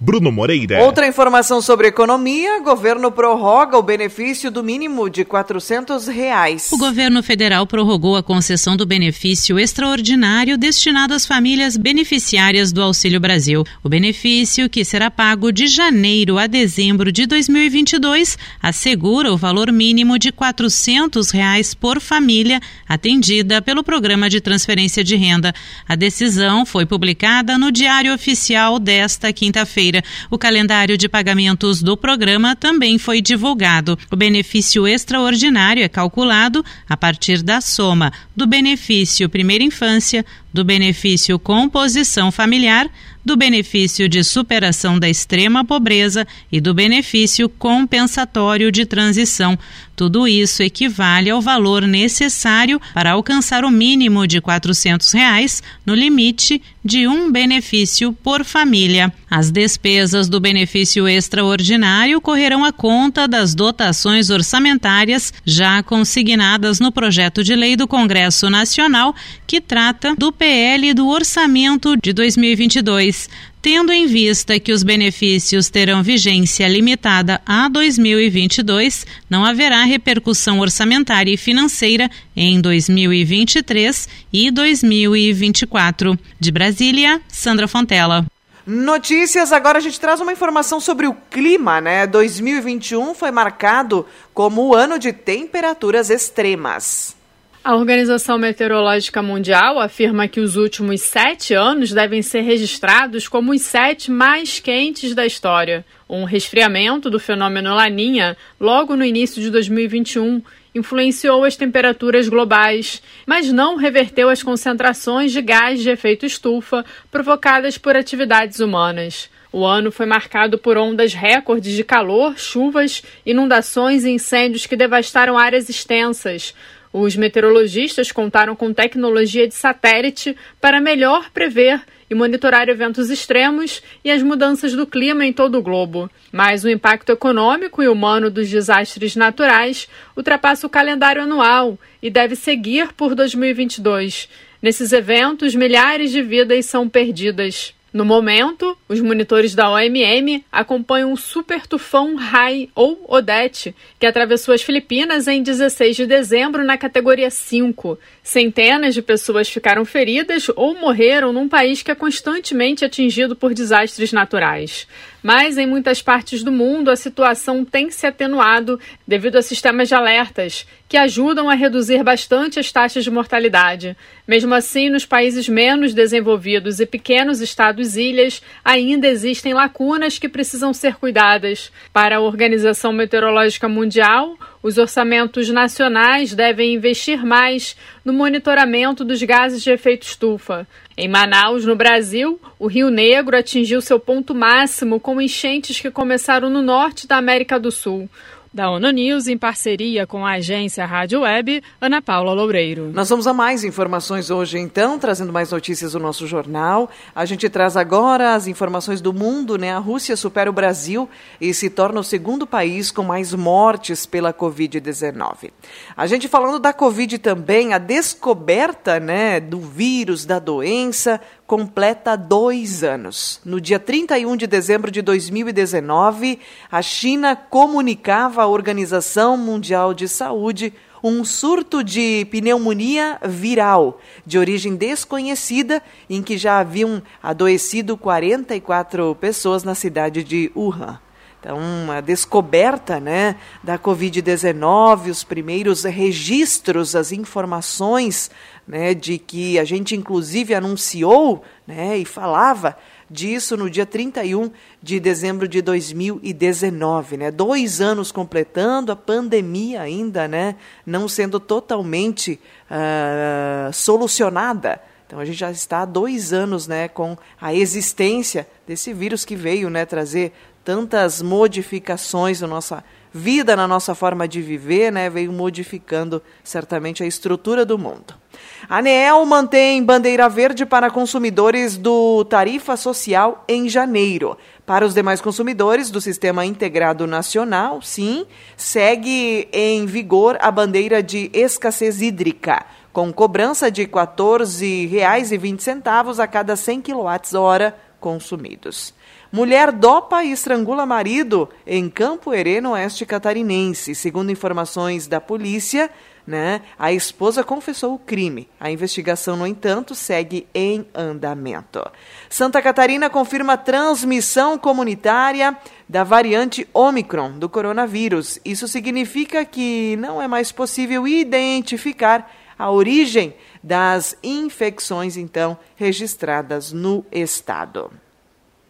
Bruno 0.00 0.30
Moreira. 0.30 0.84
Outra 0.84 1.08
informação 1.08 1.60
sobre 1.60 1.88
economia: 1.88 2.60
governo 2.60 3.10
prorroga 3.10 3.76
o 3.76 3.82
benefício 3.82 4.48
do 4.48 4.62
mínimo 4.62 5.10
de 5.10 5.24
400 5.24 6.06
reais. 6.06 6.68
O 6.70 6.78
governo 6.78 7.20
federal 7.20 7.66
prorrogou 7.66 8.16
a 8.16 8.22
concessão 8.22 8.76
do 8.76 8.86
benefício 8.86 9.58
extraordinário 9.58 10.56
destinado 10.56 11.14
às 11.14 11.26
famílias 11.26 11.76
beneficiárias 11.76 12.70
do 12.70 12.80
Auxílio 12.80 13.18
Brasil. 13.18 13.64
O 13.82 13.88
benefício, 13.88 14.70
que 14.70 14.84
será 14.84 15.10
pago 15.10 15.50
de 15.50 15.66
janeiro 15.66 16.38
a 16.38 16.46
dezembro 16.46 17.10
de 17.10 17.26
2022, 17.26 18.38
assegura 18.62 19.32
o 19.32 19.36
valor 19.36 19.72
mínimo 19.72 20.16
de 20.16 20.30
400 20.30 21.32
reais 21.32 21.74
por 21.74 22.00
família 22.00 22.60
atendida 22.88 23.60
pelo 23.60 23.82
Programa 23.82 24.30
de 24.30 24.40
Transferência 24.40 25.02
de 25.02 25.16
Renda. 25.16 25.52
A 25.88 25.96
decisão 25.96 26.64
foi 26.64 26.86
publicada 26.86 27.58
no 27.58 27.72
Diário 27.72 28.14
Oficial 28.14 28.78
desta 28.78 29.32
quinta-feira 29.32 29.87
O 30.30 30.38
calendário 30.38 30.96
de 30.98 31.08
pagamentos 31.08 31.82
do 31.82 31.96
programa 31.96 32.54
também 32.54 32.98
foi 32.98 33.20
divulgado. 33.20 33.98
O 34.10 34.16
benefício 34.16 34.86
extraordinário 34.86 35.82
é 35.82 35.88
calculado 35.88 36.64
a 36.88 36.96
partir 36.96 37.42
da 37.42 37.60
soma 37.60 38.12
do 38.36 38.46
benefício 38.46 39.28
primeira 39.28 39.64
infância, 39.64 40.24
do 40.58 40.64
benefício 40.64 41.38
composição 41.38 42.32
familiar, 42.32 42.90
do 43.24 43.36
benefício 43.36 44.08
de 44.08 44.24
superação 44.24 44.98
da 44.98 45.08
extrema 45.08 45.64
pobreza 45.64 46.26
e 46.50 46.60
do 46.60 46.74
benefício 46.74 47.48
compensatório 47.48 48.72
de 48.72 48.84
transição. 48.84 49.56
Tudo 49.94 50.26
isso 50.26 50.62
equivale 50.62 51.28
ao 51.28 51.42
valor 51.42 51.82
necessário 51.82 52.80
para 52.94 53.12
alcançar 53.12 53.64
o 53.64 53.70
mínimo 53.70 54.26
de 54.26 54.40
400 54.40 55.12
reais, 55.12 55.62
no 55.84 55.94
limite 55.94 56.62
de 56.84 57.06
um 57.06 57.30
benefício 57.30 58.12
por 58.12 58.44
família. 58.44 59.12
As 59.30 59.50
despesas 59.50 60.28
do 60.28 60.40
benefício 60.40 61.06
extraordinário 61.06 62.20
correrão 62.20 62.64
à 62.64 62.72
conta 62.72 63.28
das 63.28 63.54
dotações 63.54 64.30
orçamentárias 64.30 65.34
já 65.44 65.82
consignadas 65.82 66.80
no 66.80 66.90
projeto 66.90 67.44
de 67.44 67.54
lei 67.54 67.76
do 67.76 67.86
Congresso 67.86 68.48
Nacional, 68.48 69.14
que 69.46 69.60
trata 69.60 70.14
do 70.16 70.32
PL 70.32 70.47
do 70.94 71.06
Orçamento 71.08 71.94
de 71.94 72.10
2022. 72.14 73.28
Tendo 73.60 73.92
em 73.92 74.06
vista 74.06 74.58
que 74.58 74.72
os 74.72 74.82
benefícios 74.82 75.68
terão 75.68 76.02
vigência 76.02 76.66
limitada 76.66 77.38
a 77.44 77.68
2022, 77.68 79.04
não 79.28 79.44
haverá 79.44 79.82
repercussão 79.82 80.60
orçamentária 80.60 81.30
e 81.30 81.36
financeira 81.36 82.10
em 82.34 82.62
2023 82.62 84.08
e 84.32 84.50
2024. 84.50 86.18
De 86.40 86.50
Brasília, 86.50 87.20
Sandra 87.28 87.68
Fontela. 87.68 88.24
Notícias, 88.66 89.52
agora 89.52 89.76
a 89.76 89.82
gente 89.82 90.00
traz 90.00 90.18
uma 90.18 90.32
informação 90.32 90.80
sobre 90.80 91.06
o 91.06 91.12
clima, 91.30 91.78
né? 91.78 92.06
2021 92.06 93.14
foi 93.14 93.30
marcado 93.30 94.06
como 94.32 94.62
o 94.62 94.74
ano 94.74 94.98
de 94.98 95.12
temperaturas 95.12 96.08
extremas. 96.08 97.17
A 97.62 97.74
Organização 97.74 98.38
Meteorológica 98.38 99.20
Mundial 99.20 99.80
afirma 99.80 100.28
que 100.28 100.40
os 100.40 100.56
últimos 100.56 101.02
sete 101.02 101.54
anos 101.54 101.92
devem 101.92 102.22
ser 102.22 102.42
registrados 102.42 103.26
como 103.26 103.52
os 103.52 103.62
sete 103.62 104.10
mais 104.10 104.60
quentes 104.60 105.14
da 105.14 105.26
história. 105.26 105.84
Um 106.08 106.24
resfriamento 106.24 107.10
do 107.10 107.18
fenômeno 107.18 107.74
Laninha, 107.74 108.36
logo 108.60 108.94
no 108.96 109.04
início 109.04 109.42
de 109.42 109.50
2021, 109.50 110.40
influenciou 110.74 111.44
as 111.44 111.56
temperaturas 111.56 112.28
globais, 112.28 113.02
mas 113.26 113.52
não 113.52 113.76
reverteu 113.76 114.30
as 114.30 114.42
concentrações 114.42 115.32
de 115.32 115.42
gás 115.42 115.80
de 115.80 115.90
efeito 115.90 116.24
estufa 116.24 116.84
provocadas 117.10 117.76
por 117.76 117.96
atividades 117.96 118.60
humanas. 118.60 119.28
O 119.50 119.64
ano 119.64 119.90
foi 119.90 120.04
marcado 120.04 120.58
por 120.58 120.76
ondas 120.76 121.14
recordes 121.14 121.74
de 121.74 121.82
calor, 121.82 122.38
chuvas, 122.38 123.02
inundações 123.24 124.04
e 124.04 124.10
incêndios 124.10 124.66
que 124.66 124.76
devastaram 124.76 125.38
áreas 125.38 125.70
extensas. 125.70 126.54
Os 126.92 127.16
meteorologistas 127.16 128.12
contaram 128.12 128.56
com 128.56 128.72
tecnologia 128.72 129.46
de 129.46 129.54
satélite 129.54 130.36
para 130.60 130.80
melhor 130.80 131.30
prever 131.30 131.82
e 132.08 132.14
monitorar 132.14 132.68
eventos 132.68 133.10
extremos 133.10 133.82
e 134.04 134.10
as 134.10 134.22
mudanças 134.22 134.72
do 134.72 134.86
clima 134.86 135.26
em 135.26 135.32
todo 135.32 135.58
o 135.58 135.62
globo. 135.62 136.10
Mas 136.32 136.64
o 136.64 136.68
impacto 136.70 137.10
econômico 137.10 137.82
e 137.82 137.88
humano 137.88 138.30
dos 138.30 138.48
desastres 138.48 139.16
naturais 139.16 139.88
ultrapassa 140.16 140.66
o 140.66 140.70
calendário 140.70 141.22
anual 141.22 141.78
e 142.00 142.08
deve 142.08 142.34
seguir 142.34 142.92
por 142.94 143.14
2022. 143.14 144.28
Nesses 144.62 144.92
eventos, 144.92 145.54
milhares 145.54 146.10
de 146.10 146.22
vidas 146.22 146.64
são 146.66 146.88
perdidas. 146.88 147.74
No 147.92 148.04
momento, 148.04 148.77
os 148.88 149.00
monitores 149.00 149.54
da 149.54 149.70
OMM 149.70 150.44
acompanham 150.50 151.12
o 151.12 151.16
super 151.16 151.66
tufão 151.66 152.14
Rai 152.16 152.70
ou 152.74 153.04
Odete, 153.06 153.74
que 153.98 154.06
atravessou 154.06 154.54
as 154.54 154.62
Filipinas 154.62 155.28
em 155.28 155.42
16 155.42 155.96
de 155.96 156.06
dezembro 156.06 156.64
na 156.64 156.78
categoria 156.78 157.30
5. 157.30 157.98
Centenas 158.22 158.94
de 158.94 159.02
pessoas 159.02 159.48
ficaram 159.48 159.84
feridas 159.84 160.48
ou 160.56 160.74
morreram 160.74 161.32
num 161.32 161.48
país 161.48 161.82
que 161.82 161.90
é 161.90 161.94
constantemente 161.94 162.84
atingido 162.84 163.36
por 163.36 163.52
desastres 163.52 164.12
naturais. 164.12 164.86
Mas 165.22 165.58
em 165.58 165.66
muitas 165.66 166.00
partes 166.00 166.42
do 166.42 166.52
mundo 166.52 166.90
a 166.90 166.96
situação 166.96 167.64
tem 167.64 167.90
se 167.90 168.06
atenuado 168.06 168.80
devido 169.06 169.36
a 169.36 169.42
sistemas 169.42 169.88
de 169.88 169.94
alertas 169.94 170.66
que 170.88 170.96
ajudam 170.96 171.50
a 171.50 171.54
reduzir 171.54 172.02
bastante 172.02 172.58
as 172.58 172.72
taxas 172.72 173.04
de 173.04 173.10
mortalidade. 173.10 173.94
Mesmo 174.26 174.54
assim, 174.54 174.88
nos 174.88 175.04
países 175.04 175.48
menos 175.48 175.92
desenvolvidos 175.92 176.80
e 176.80 176.86
pequenos 176.86 177.40
estados-ilhas, 177.42 178.42
ainda 178.78 179.06
existem 179.06 179.52
lacunas 179.52 180.18
que 180.18 180.28
precisam 180.28 180.72
ser 180.72 180.96
cuidadas. 180.96 181.70
Para 181.92 182.16
a 182.16 182.20
Organização 182.20 182.92
Meteorológica 182.92 183.68
Mundial, 183.68 184.36
os 184.62 184.78
orçamentos 184.78 185.48
nacionais 185.48 186.34
devem 186.34 186.74
investir 186.74 187.24
mais 187.24 187.76
no 188.04 188.12
monitoramento 188.12 189.04
dos 189.04 189.22
gases 189.22 189.62
de 189.62 189.70
efeito 189.70 190.02
estufa. 190.02 190.66
Em 190.96 191.08
Manaus, 191.08 191.64
no 191.64 191.76
Brasil, 191.76 192.40
o 192.58 192.66
Rio 192.66 192.90
Negro 192.90 193.36
atingiu 193.36 193.80
seu 193.80 194.00
ponto 194.00 194.34
máximo 194.34 194.98
com 194.98 195.20
enchentes 195.20 195.80
que 195.80 195.90
começaram 195.90 196.50
no 196.50 196.62
norte 196.62 197.06
da 197.06 197.16
América 197.16 197.58
do 197.58 197.70
Sul. 197.70 198.08
Da 198.52 198.70
ONU 198.70 198.90
News, 198.90 199.26
em 199.26 199.36
parceria 199.36 200.06
com 200.06 200.24
a 200.24 200.32
agência 200.32 200.86
Rádio 200.86 201.20
Web, 201.20 201.62
Ana 201.80 202.00
Paula 202.00 202.32
Loureiro. 202.32 202.90
Nós 202.94 203.08
vamos 203.08 203.26
a 203.26 203.34
mais 203.34 203.62
informações 203.62 204.30
hoje, 204.30 204.58
então, 204.58 204.98
trazendo 204.98 205.32
mais 205.32 205.52
notícias 205.52 205.92
do 205.92 205.98
nosso 205.98 206.26
jornal. 206.26 206.90
A 207.14 207.26
gente 207.26 207.48
traz 207.48 207.76
agora 207.76 208.34
as 208.34 208.46
informações 208.46 209.00
do 209.02 209.12
mundo, 209.12 209.58
né? 209.58 209.72
A 209.72 209.78
Rússia 209.78 210.16
supera 210.16 210.48
o 210.48 210.52
Brasil 210.52 211.08
e 211.38 211.52
se 211.52 211.68
torna 211.68 212.00
o 212.00 212.04
segundo 212.04 212.46
país 212.46 212.90
com 212.90 213.02
mais 213.02 213.34
mortes 213.34 214.06
pela 214.06 214.32
Covid-19. 214.32 215.50
A 215.96 216.06
gente 216.06 216.26
falando 216.26 216.58
da 216.58 216.72
Covid 216.72 217.18
também, 217.18 217.74
a 217.74 217.78
descoberta, 217.78 218.98
né, 218.98 219.40
do 219.40 219.60
vírus, 219.60 220.24
da 220.24 220.38
doença, 220.38 221.20
completa 221.48 222.14
dois 222.14 222.84
anos. 222.84 223.40
No 223.42 223.58
dia 223.58 223.80
31 223.80 224.36
de 224.36 224.46
dezembro 224.46 224.90
de 224.90 225.00
2019, 225.00 226.38
a 226.70 226.82
China 226.82 227.34
comunicava 227.34 228.42
à 228.42 228.46
Organização 228.46 229.34
Mundial 229.38 229.94
de 229.94 230.06
Saúde 230.06 230.74
um 231.02 231.24
surto 231.24 231.82
de 231.82 232.26
pneumonia 232.30 233.18
viral 233.24 233.98
de 234.26 234.38
origem 234.38 234.76
desconhecida, 234.76 235.82
em 236.10 236.22
que 236.22 236.36
já 236.36 236.58
haviam 236.58 237.02
adoecido 237.22 237.96
44 237.96 239.14
pessoas 239.14 239.64
na 239.64 239.74
cidade 239.74 240.22
de 240.22 240.52
Wuhan. 240.54 241.00
Então, 241.40 241.60
a 241.92 242.00
descoberta 242.00 242.98
né, 242.98 243.36
da 243.62 243.78
Covid-19, 243.78 245.08
os 245.08 245.22
primeiros 245.22 245.84
registros, 245.84 246.96
as 246.96 247.12
informações 247.12 248.28
né, 248.68 248.92
de 248.92 249.18
que 249.18 249.58
a 249.58 249.64
gente 249.64 249.96
inclusive 249.96 250.54
anunciou 250.54 251.42
né, 251.66 251.96
e 251.96 252.04
falava 252.04 252.76
disso 253.10 253.56
no 253.56 253.70
dia 253.70 253.86
31 253.86 254.50
de 254.82 255.00
dezembro 255.00 255.48
de 255.48 255.62
2019, 255.62 257.16
né? 257.16 257.30
Dois 257.30 257.80
anos 257.80 258.12
completando, 258.12 258.92
a 258.92 258.96
pandemia 258.96 259.80
ainda, 259.80 260.28
né? 260.28 260.56
Não 260.84 261.08
sendo 261.08 261.40
totalmente 261.40 262.38
uh, 262.70 263.72
solucionada. 263.72 264.80
Então 265.06 265.18
a 265.18 265.24
gente 265.24 265.38
já 265.38 265.50
está 265.50 265.80
há 265.80 265.84
dois 265.86 266.34
anos, 266.34 266.66
né? 266.66 266.86
Com 266.86 267.16
a 267.40 267.54
existência 267.54 268.46
desse 268.66 268.92
vírus 268.92 269.24
que 269.24 269.34
veio, 269.34 269.70
né? 269.70 269.86
Trazer 269.86 270.32
tantas 270.62 271.22
modificações 271.22 272.42
na 272.42 272.46
nossa 272.46 272.84
vida, 273.10 273.56
na 273.56 273.66
nossa 273.66 273.94
forma 273.94 274.28
de 274.28 274.42
viver, 274.42 274.92
né? 274.92 275.08
Veio 275.08 275.32
modificando 275.32 276.22
certamente 276.44 277.02
a 277.02 277.06
estrutura 277.06 277.64
do 277.64 277.78
mundo. 277.78 278.27
A 278.68 278.78
ANEEL 278.78 279.24
mantém 279.26 279.80
bandeira 279.82 280.28
verde 280.28 280.64
para 280.66 280.90
consumidores 280.90 281.76
do 281.76 282.24
Tarifa 282.24 282.76
Social 282.76 283.44
em 283.48 283.68
janeiro. 283.68 284.36
Para 284.66 284.84
os 284.84 284.94
demais 284.94 285.20
consumidores 285.20 285.88
do 285.90 286.00
Sistema 286.00 286.44
Integrado 286.44 287.06
Nacional, 287.06 287.80
sim, 287.80 288.26
segue 288.56 289.48
em 289.52 289.86
vigor 289.86 290.36
a 290.40 290.50
bandeira 290.50 291.00
de 291.02 291.30
escassez 291.32 292.02
hídrica, 292.02 292.66
com 292.92 293.12
cobrança 293.12 293.70
de 293.70 293.82
R$ 293.82 293.88
14,20 293.88 296.18
a 296.18 296.26
cada 296.26 296.56
100 296.56 296.82
kWh 296.82 297.72
consumidos. 298.00 298.92
Mulher 299.30 299.72
dopa 299.72 300.24
e 300.24 300.32
estrangula 300.32 300.86
marido 300.86 301.50
em 301.66 301.90
Campo 301.90 302.32
Herê, 302.32 302.66
oeste 302.66 303.04
catarinense. 303.04 303.94
Segundo 303.94 304.32
informações 304.32 305.06
da 305.06 305.20
polícia, 305.20 305.90
né, 306.28 306.60
a 306.78 306.92
esposa 306.92 307.42
confessou 307.42 307.94
o 307.94 307.98
crime. 307.98 308.50
A 308.60 308.70
investigação, 308.70 309.34
no 309.34 309.46
entanto, 309.46 309.94
segue 309.94 310.46
em 310.54 310.86
andamento. 310.94 311.82
Santa 312.28 312.60
Catarina 312.60 313.08
confirma 313.08 313.56
transmissão 313.56 314.58
comunitária 314.58 315.56
da 315.88 316.04
variante 316.04 316.68
Omicron 316.74 317.38
do 317.38 317.48
coronavírus. 317.48 318.38
Isso 318.44 318.68
significa 318.68 319.42
que 319.42 319.96
não 319.96 320.20
é 320.20 320.28
mais 320.28 320.52
possível 320.52 321.08
identificar 321.08 322.30
a 322.58 322.70
origem 322.70 323.34
das 323.64 324.14
infecções, 324.22 325.16
então, 325.16 325.56
registradas 325.76 326.72
no 326.72 327.06
estado. 327.10 327.90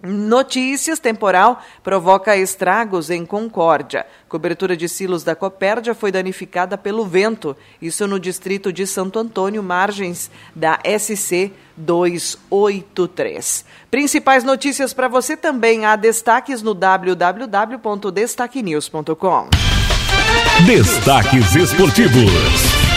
Notícias: 0.02 0.98
temporal 1.00 1.62
provoca 1.82 2.37
estragos 2.37 3.08
em 3.11 3.26
Concórdia. 3.26 4.06
Cobertura 4.28 4.76
de 4.76 4.88
silos 4.88 5.24
da 5.24 5.34
Copérdia 5.34 5.92
foi 5.94 6.12
danificada 6.12 6.78
pelo 6.78 7.04
vento. 7.04 7.56
Isso 7.82 8.06
no 8.06 8.20
distrito 8.20 8.72
de 8.72 8.87
Santo 8.87 9.18
Antônio, 9.18 9.61
margens 9.62 10.30
da 10.54 10.78
SC 10.84 11.50
283. 11.76 13.64
Principais 13.90 14.44
notícias 14.44 14.92
para 14.92 15.08
você 15.08 15.37
também 15.37 15.84
há 15.84 15.96
destaques 15.96 16.62
no 16.62 16.74
www.destaquenews.com. 16.74 19.48
Destaques 20.66 21.56
esportivos. 21.56 22.88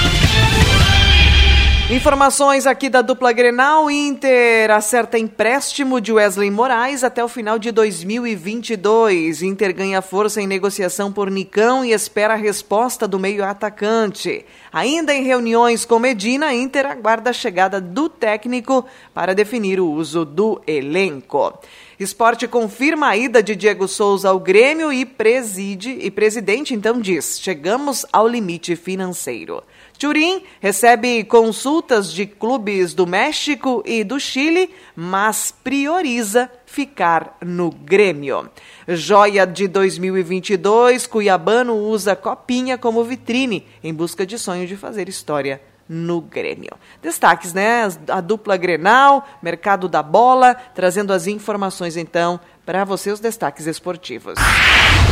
Informações 1.91 2.65
aqui 2.65 2.87
da 2.87 3.01
dupla 3.01 3.33
Grenal. 3.33 3.91
Inter 3.91 4.71
acerta 4.71 5.19
empréstimo 5.19 5.99
de 5.99 6.13
Wesley 6.13 6.49
Moraes 6.49 7.03
até 7.03 7.21
o 7.21 7.27
final 7.27 7.59
de 7.59 7.69
2022. 7.69 9.41
Inter 9.41 9.75
ganha 9.75 10.01
força 10.01 10.41
em 10.41 10.47
negociação 10.47 11.11
por 11.11 11.29
Nicão 11.29 11.83
e 11.83 11.91
espera 11.91 12.35
a 12.35 12.37
resposta 12.37 13.05
do 13.05 13.19
meio 13.19 13.43
atacante. 13.43 14.45
Ainda 14.71 15.13
em 15.13 15.25
reuniões 15.25 15.83
com 15.83 15.99
Medina, 15.99 16.53
Inter 16.53 16.85
aguarda 16.85 17.31
a 17.31 17.33
chegada 17.33 17.81
do 17.81 18.07
técnico 18.07 18.85
para 19.13 19.35
definir 19.35 19.77
o 19.77 19.91
uso 19.91 20.23
do 20.23 20.61
elenco. 20.65 21.59
Esporte 21.99 22.47
confirma 22.47 23.09
a 23.09 23.17
ida 23.17 23.43
de 23.43 23.53
Diego 23.53 23.85
Souza 23.85 24.29
ao 24.29 24.39
Grêmio 24.39 24.93
e 24.93 25.05
preside 25.05 25.91
e 26.01 26.09
presidente 26.09 26.73
então 26.73 27.01
diz: 27.01 27.37
"Chegamos 27.41 28.05
ao 28.13 28.29
limite 28.29 28.77
financeiro". 28.77 29.61
Turim 30.01 30.41
recebe 30.59 31.23
consultas 31.25 32.11
de 32.11 32.25
clubes 32.25 32.91
do 32.91 33.05
México 33.05 33.83
e 33.85 34.03
do 34.03 34.19
Chile, 34.19 34.73
mas 34.95 35.53
prioriza 35.63 36.49
ficar 36.65 37.37
no 37.39 37.69
Grêmio. 37.69 38.49
Joia 38.87 39.45
de 39.45 39.67
2022, 39.67 41.05
Cuiabano 41.05 41.75
usa 41.75 42.15
Copinha 42.15 42.79
como 42.79 43.03
vitrine 43.03 43.63
em 43.83 43.93
busca 43.93 44.25
de 44.25 44.39
sonho 44.39 44.65
de 44.65 44.75
fazer 44.75 45.07
história 45.07 45.61
no 45.87 46.19
Grêmio. 46.19 46.71
Destaques, 46.99 47.53
né? 47.53 47.87
A 48.07 48.21
dupla 48.21 48.57
Grenal, 48.57 49.27
mercado 49.39 49.87
da 49.87 50.01
bola, 50.01 50.55
trazendo 50.73 51.13
as 51.13 51.27
informações 51.27 51.95
então 51.95 52.39
para 52.71 52.85
você 52.85 53.11
os 53.11 53.19
destaques 53.19 53.67
esportivos. 53.67 54.35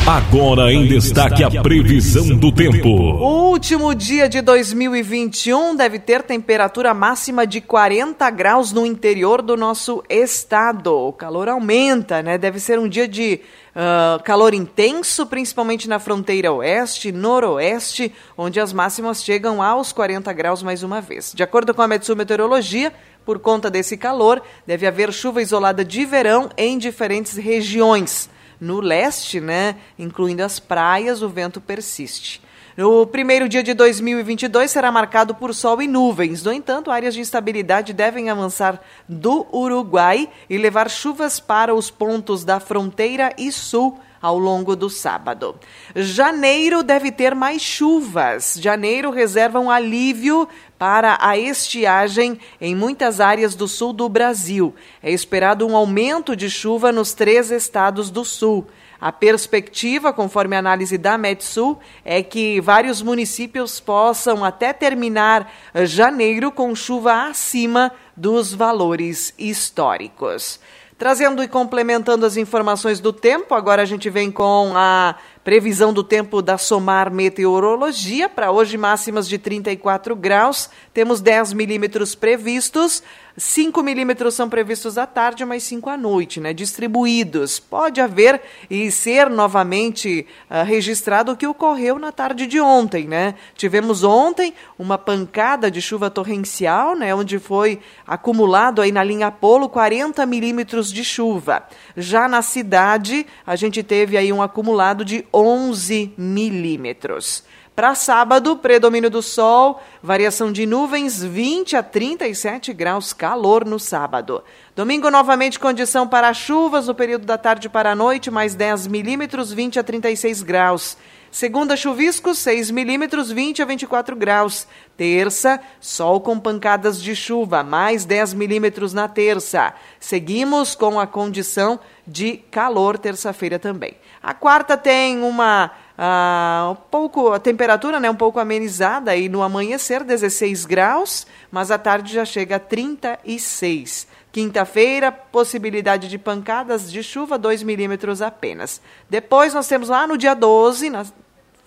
Agora 0.08 0.72
em 0.72 0.88
destaque 0.88 1.44
a 1.44 1.62
previsão 1.62 2.38
do 2.38 2.54
tempo. 2.54 2.88
O 2.88 3.50
último 3.50 3.94
dia 3.94 4.30
de 4.30 4.40
2021 4.40 5.76
deve 5.76 6.00
ter 6.00 6.24
temperatura 6.24 6.94
máxima 6.94 7.46
de 7.46 7.60
40 7.60 8.30
graus 8.30 8.72
no 8.72 8.86
interior 8.86 9.42
do 9.42 9.58
nosso 9.58 10.02
estado. 10.10 10.96
O 10.96 11.12
calor 11.12 11.50
aumenta, 11.50 12.24
né? 12.24 12.38
Deve 12.38 12.62
ser 12.62 12.80
um 12.80 12.88
dia 12.88 13.10
de 13.10 13.42
uh, 13.76 14.24
calor 14.24 14.54
intenso, 14.54 15.26
principalmente 15.26 15.90
na 15.90 16.00
fronteira 16.00 16.54
oeste, 16.54 17.12
noroeste, 17.12 18.14
onde 18.38 18.58
as 18.58 18.72
máximas 18.72 19.22
chegam 19.22 19.62
aos 19.62 19.92
40 19.92 20.32
graus 20.32 20.64
mais 20.64 20.82
uma 20.82 21.02
vez. 21.02 21.34
De 21.36 21.44
acordo 21.44 21.74
com 21.74 21.82
a 21.82 21.88
Metsu 21.90 22.16
Meteorologia, 22.16 22.94
por 23.30 23.38
conta 23.38 23.70
desse 23.70 23.96
calor, 23.96 24.42
deve 24.66 24.88
haver 24.88 25.14
chuva 25.14 25.40
isolada 25.40 25.86
de 25.86 26.04
verão 26.04 26.50
em 26.58 26.80
diferentes 26.80 27.38
regiões. 27.38 28.28
No 28.60 28.82
leste, 28.82 29.40
né, 29.40 29.76
incluindo 30.00 30.44
as 30.44 30.60
praias, 30.60 31.22
o 31.22 31.30
vento 31.30 31.62
persiste. 31.62 32.42
O 32.76 33.06
primeiro 33.06 33.48
dia 33.48 33.62
de 33.62 33.76
2022 33.76 34.72
será 34.72 34.92
marcado 34.92 35.36
por 35.36 35.54
sol 35.54 35.80
e 35.80 35.88
nuvens. 35.88 36.42
No 36.42 36.52
entanto, 36.52 36.90
áreas 36.90 37.14
de 37.14 37.20
instabilidade 37.20 37.94
devem 37.94 38.32
avançar 38.32 38.82
do 39.08 39.46
Uruguai 39.54 40.28
e 40.50 40.58
levar 40.58 40.90
chuvas 40.90 41.40
para 41.40 41.76
os 41.76 41.92
pontos 41.92 42.44
da 42.44 42.60
fronteira 42.60 43.32
e 43.38 43.52
sul 43.52 44.00
ao 44.22 44.38
longo 44.38 44.76
do 44.76 44.90
sábado. 44.90 45.56
Janeiro 45.96 46.84
deve 46.84 47.12
ter 47.12 47.34
mais 47.36 47.62
chuvas. 47.62 48.58
Janeiro 48.60 49.12
reserva 49.12 49.60
um 49.60 49.70
alívio 49.70 50.48
para 50.80 51.18
a 51.20 51.38
estiagem 51.38 52.40
em 52.60 52.74
muitas 52.74 53.20
áreas 53.20 53.54
do 53.54 53.68
sul 53.68 53.92
do 53.92 54.08
Brasil. 54.08 54.74
É 55.04 55.12
esperado 55.12 55.68
um 55.68 55.76
aumento 55.76 56.38
de 56.38 56.50
chuva 56.50 56.90
nos 56.94 57.14
três 57.14 57.52
estados 57.52 58.10
do 58.10 58.24
sul. 58.24 58.66
A 59.00 59.12
perspectiva, 59.12 60.12
conforme 60.12 60.56
a 60.56 60.60
análise 60.60 60.98
da 60.98 61.18
Metsul, 61.18 61.80
é 62.04 62.24
que 62.24 62.60
vários 62.62 63.02
municípios 63.02 63.80
possam 63.80 64.44
até 64.44 64.74
terminar 64.74 65.52
janeiro 65.84 66.52
com 66.52 66.74
chuva 66.74 67.28
acima 67.28 67.92
dos 68.16 68.54
valores 68.54 69.34
históricos. 69.38 70.60
Trazendo 70.98 71.42
e 71.42 71.48
complementando 71.48 72.26
as 72.26 72.36
informações 72.36 73.00
do 73.00 73.14
tempo, 73.14 73.56
agora 73.56 73.82
a 73.82 73.86
gente 73.86 74.10
vem 74.10 74.30
com 74.30 74.74
a 74.76 75.16
previsão 75.44 75.94
do 75.94 76.04
tempo 76.04 76.42
da 76.42 76.58
Somar 76.58 77.12
Meteorologia. 77.12 78.30
Para 78.30 78.52
hoje, 78.52 78.78
máximas 78.78 79.28
de 79.28 79.38
34 79.38 80.16
graus, 80.16 80.70
temos 80.94 81.22
10 81.22 81.54
milímetros 81.54 82.16
previstos. 82.16 83.02
5 83.40 83.82
milímetros 83.82 84.34
são 84.34 84.50
previstos 84.50 84.98
à 84.98 85.06
tarde, 85.06 85.46
mas 85.46 85.64
5 85.64 85.90
à 85.90 85.96
noite, 85.96 86.42
né? 86.42 86.54
Distribuídos. 86.54 87.58
Pode 87.58 88.02
haver 88.02 88.42
e 88.70 88.92
ser 88.92 89.30
novamente 89.30 90.28
uh, 90.50 90.66
registrado 90.66 91.32
o 91.32 91.38
que 91.38 91.48
ocorreu 91.48 91.98
na 91.98 92.12
tarde 92.12 92.46
de 92.46 92.60
ontem, 92.60 93.08
né? 93.08 93.36
Tivemos 93.56 94.04
ontem 94.04 94.54
uma 94.78 94.98
pancada 94.98 95.72
de 95.72 95.82
chuva 95.82 96.10
torrencial, 96.10 96.96
né? 96.96 97.16
Onde 97.16 97.40
foi 97.40 97.80
acumulado 98.06 98.82
aí 98.82 98.92
na 98.92 99.04
linha 99.04 99.28
Apolo 99.28 99.70
40 99.70 100.26
milímetros 100.26 100.92
de 100.92 101.04
chuva. 101.06 101.64
Já 101.96 102.28
na 102.28 102.42
cidade, 102.42 103.26
a 103.48 103.56
gente 103.56 103.82
teve 103.82 104.18
aí 104.18 104.34
um 104.34 104.42
acumulado 104.42 105.06
de 105.06 105.26
11 105.32 106.14
milímetros. 106.18 107.44
Para 107.80 107.96
sábado, 107.96 108.58
predomínio 108.58 109.10
do 109.10 109.22
sol, 109.22 109.82
variação 110.04 110.52
de 110.52 110.66
nuvens 110.66 111.24
20 111.24 111.78
a 111.78 111.82
37 111.82 112.74
graus, 112.74 113.14
calor 113.14 113.64
no 113.64 113.80
sábado. 113.80 114.44
Domingo, 114.76 115.10
novamente, 115.10 115.58
condição 115.58 116.06
para 116.06 116.34
chuvas 116.34 116.88
no 116.88 116.94
período 116.94 117.26
da 117.26 117.38
tarde 117.38 117.70
para 117.70 117.94
a 117.94 117.96
noite, 117.96 118.30
mais 118.30 118.54
10 118.54 118.88
milímetros, 118.88 119.54
20 119.54 119.80
a 119.80 119.84
36 119.84 120.44
graus. 120.44 120.98
Segunda, 121.32 121.78
chuvisco, 121.78 122.36
6 122.36 122.70
milímetros, 122.70 123.32
20 123.32 123.62
a 123.62 123.66
24 123.66 124.14
graus. 124.14 124.68
Terça, 124.98 125.62
sol 125.80 126.20
com 126.20 126.38
pancadas 126.38 127.02
de 127.02 127.16
chuva, 127.16 127.64
mais 127.64 128.04
10 128.04 128.34
milímetros 128.34 128.94
na 128.94 129.08
terça. 129.08 129.74
Seguimos 130.02 130.76
com 130.76 131.00
a 131.00 131.08
condição 131.08 131.80
de 132.06 132.38
calor 132.52 132.98
terça-feira 132.98 133.58
também. 133.58 133.94
A 134.22 134.34
quarta 134.34 134.76
tem 134.76 135.22
uma 135.22 135.72
Uh, 136.00 136.72
um 136.72 136.76
pouco 136.76 137.34
a 137.34 137.40
temperatura 137.40 138.00
né, 138.00 138.10
um 138.10 138.16
pouco 138.16 138.40
amenizada 138.40 139.18
e 139.18 139.28
no 139.28 139.44
amanhecer 139.44 140.02
16 140.02 140.64
graus, 140.64 141.28
mas 141.52 141.72
à 141.72 141.78
tarde 141.78 142.14
já 142.14 142.24
chega 142.24 142.56
a 142.56 142.60
36. 142.60 144.08
Quinta-feira, 144.32 145.12
possibilidade 145.12 146.08
de 146.08 146.18
pancadas 146.18 146.90
de 146.90 147.04
chuva, 147.04 147.38
2 147.38 147.64
milímetros 147.64 148.22
apenas. 148.22 148.82
Depois 149.10 149.54
nós 149.54 149.68
temos 149.68 149.90
lá 149.90 150.08
no 150.08 150.18
dia 150.18 150.34
12, 150.34 150.90
na, 150.90 151.06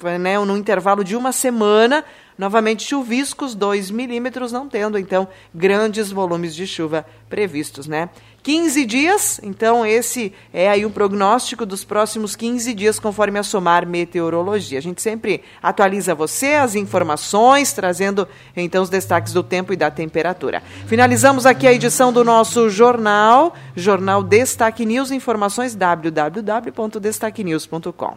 né, 0.02 0.38
no 0.38 0.56
intervalo 0.56 1.04
de 1.04 1.16
uma 1.16 1.32
semana, 1.32 2.04
novamente 2.36 2.84
chuviscos, 2.84 3.54
2 3.54 3.90
milímetros, 3.90 4.52
não 4.52 4.68
tendo 4.68 4.98
então 4.98 5.28
grandes 5.54 6.10
volumes 6.10 6.54
de 6.54 6.66
chuva 6.66 7.06
previstos, 7.28 7.86
né? 7.86 8.10
15 8.42 8.84
dias, 8.84 9.40
então 9.42 9.86
esse 9.86 10.34
é 10.52 10.68
aí 10.68 10.84
um 10.84 10.90
prognóstico 10.90 11.64
dos 11.64 11.84
próximos 11.84 12.34
15 12.34 12.74
dias, 12.74 12.98
conforme 12.98 13.38
a 13.38 13.44
Somar 13.44 13.86
Meteorologia. 13.86 14.78
A 14.78 14.82
gente 14.82 15.00
sempre 15.00 15.44
atualiza 15.62 16.12
você 16.12 16.54
as 16.54 16.74
informações, 16.74 17.72
trazendo 17.72 18.26
então 18.56 18.82
os 18.82 18.90
destaques 18.90 19.32
do 19.32 19.44
tempo 19.44 19.72
e 19.72 19.76
da 19.76 19.92
temperatura. 19.92 20.60
Finalizamos 20.88 21.46
aqui 21.46 21.68
a 21.68 21.72
edição 21.72 22.12
do 22.12 22.24
nosso 22.24 22.68
jornal, 22.68 23.54
Jornal 23.76 24.24
Destaque 24.24 24.84
News, 24.84 25.12
informações 25.12 25.76
www.destaquenews.com. 25.76 28.16